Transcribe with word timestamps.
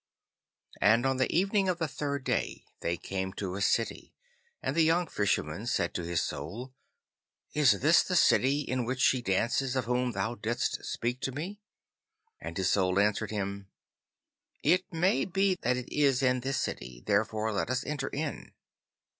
And 0.81 1.05
on 1.05 1.17
the 1.17 1.31
evening 1.31 1.69
of 1.69 1.77
the 1.77 1.87
third 1.87 2.23
day 2.23 2.65
they 2.79 2.97
came 2.97 3.33
to 3.33 3.53
a 3.53 3.61
city, 3.61 4.15
and 4.59 4.75
the 4.75 4.81
young 4.81 5.05
Fisherman 5.05 5.67
said 5.67 5.93
to 5.93 6.01
his 6.01 6.23
Soul, 6.23 6.73
'Is 7.53 7.81
this 7.81 8.01
the 8.01 8.15
city 8.15 8.61
in 8.61 8.83
which 8.83 8.99
she 8.99 9.21
dances 9.21 9.75
of 9.75 9.85
whom 9.85 10.13
thou 10.13 10.33
didst 10.33 10.83
speak 10.85 11.21
to 11.21 11.31
me?' 11.31 11.61
And 12.39 12.57
his 12.57 12.71
Soul 12.71 12.97
answered 12.97 13.29
him, 13.29 13.69
'It 14.63 14.91
may 14.91 15.23
be 15.23 15.53
that 15.61 15.77
it 15.77 15.89
is 15.95 16.23
in 16.23 16.39
this 16.39 16.57
city, 16.59 17.03
therefore 17.05 17.53
let 17.53 17.69
us 17.69 17.85
enter 17.85 18.07
in. 18.07 18.53